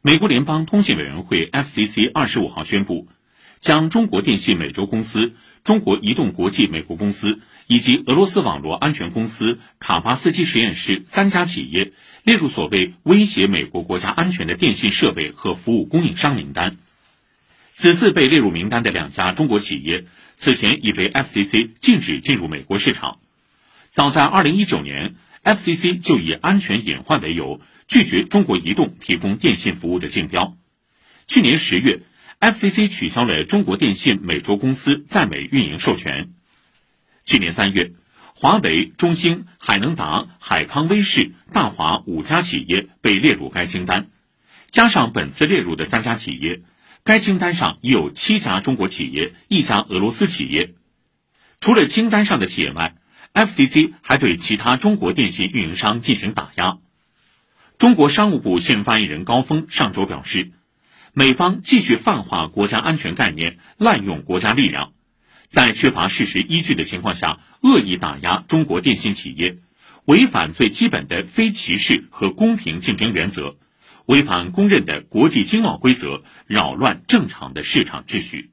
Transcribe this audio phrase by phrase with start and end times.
[0.00, 3.08] 美国联邦通信委员会 FCC 二十五号宣布，
[3.58, 5.32] 将中国电信美洲公司、
[5.64, 11.92] 中国移动国际美国公司以及俄罗斯网络安全公司卡巴斯基实验室三家企业
[12.22, 16.76] 列入所谓威胁美国国家安全的电信设备和服务供应商名单。
[17.72, 20.04] 此次被列入名单的两家中国企业，
[20.36, 23.18] 此前已被 FCC 禁止进入美国市场。
[23.90, 25.16] 早在二零一九年
[25.54, 27.60] ，FCC 就以安全隐患为由。
[27.86, 30.58] 拒绝中国移动提供电信服务的竞标。
[31.26, 32.02] 去年十月
[32.38, 36.34] ，FCC 取消了中国电信美洲公司在美运营授权。
[37.24, 37.92] 去年三月，
[38.34, 44.10] 华为、中兴、海能达、海康威视、大华五家企业被列入该清单，
[44.70, 46.60] 加上本次列入的三家企业，
[47.04, 50.74] 该清单上已有七家中国企业，一家俄罗斯企业。
[51.58, 52.96] 除了清单上的企业外
[53.46, 56.78] ，FCC 还对其他中国电信运营商进行打压。
[57.78, 60.50] 中国商务部新闻发言人高峰上周表示，
[61.12, 64.92] 美方继续泛化国家安全概念，滥用国家力量，
[65.46, 69.58] 在缺乏事实依据的情况下，恶意打压中国电信企业，
[70.06, 73.56] 违反最基本的非歧视和公平竞争原则，
[74.06, 78.50] 违反公认的国际经贸规则，扰乱正常的市场秩序。